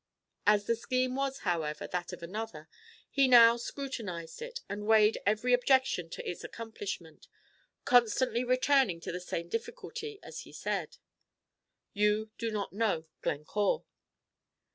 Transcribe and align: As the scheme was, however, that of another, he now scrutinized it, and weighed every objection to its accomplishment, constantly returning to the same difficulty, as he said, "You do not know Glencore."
As 0.47 0.65
the 0.65 0.75
scheme 0.75 1.13
was, 1.15 1.41
however, 1.45 1.85
that 1.85 2.11
of 2.11 2.23
another, 2.23 2.67
he 3.11 3.27
now 3.27 3.55
scrutinized 3.55 4.41
it, 4.41 4.61
and 4.67 4.87
weighed 4.87 5.19
every 5.27 5.53
objection 5.53 6.09
to 6.09 6.27
its 6.27 6.43
accomplishment, 6.43 7.27
constantly 7.85 8.43
returning 8.43 8.99
to 9.01 9.11
the 9.11 9.21
same 9.21 9.47
difficulty, 9.47 10.19
as 10.23 10.39
he 10.39 10.53
said, 10.53 10.97
"You 11.93 12.31
do 12.39 12.49
not 12.49 12.73
know 12.73 13.05
Glencore." 13.21 13.85